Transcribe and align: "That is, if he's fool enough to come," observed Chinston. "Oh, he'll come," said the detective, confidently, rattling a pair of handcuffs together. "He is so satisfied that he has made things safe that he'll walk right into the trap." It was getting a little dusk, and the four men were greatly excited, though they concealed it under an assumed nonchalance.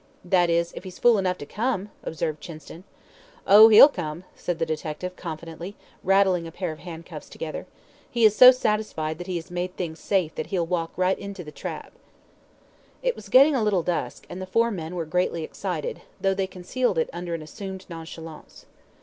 "That 0.25 0.49
is, 0.49 0.73
if 0.75 0.83
he's 0.83 0.97
fool 0.97 1.19
enough 1.19 1.37
to 1.37 1.45
come," 1.45 1.91
observed 2.03 2.41
Chinston. 2.41 2.85
"Oh, 3.45 3.67
he'll 3.69 3.87
come," 3.87 4.23
said 4.35 4.57
the 4.57 4.65
detective, 4.65 5.15
confidently, 5.15 5.75
rattling 6.03 6.47
a 6.47 6.51
pair 6.51 6.71
of 6.71 6.79
handcuffs 6.79 7.29
together. 7.29 7.67
"He 8.09 8.25
is 8.25 8.35
so 8.35 8.49
satisfied 8.49 9.19
that 9.19 9.27
he 9.27 9.35
has 9.35 9.51
made 9.51 9.77
things 9.77 9.99
safe 9.99 10.33
that 10.33 10.47
he'll 10.47 10.65
walk 10.65 10.91
right 10.97 11.19
into 11.19 11.43
the 11.43 11.51
trap." 11.51 11.91
It 13.03 13.15
was 13.15 13.29
getting 13.29 13.53
a 13.53 13.61
little 13.61 13.83
dusk, 13.83 14.25
and 14.27 14.41
the 14.41 14.47
four 14.47 14.71
men 14.71 14.95
were 14.95 15.05
greatly 15.05 15.43
excited, 15.43 16.01
though 16.19 16.33
they 16.33 16.47
concealed 16.47 16.97
it 16.97 17.11
under 17.13 17.35
an 17.35 17.43
assumed 17.43 17.85
nonchalance. 17.87 18.65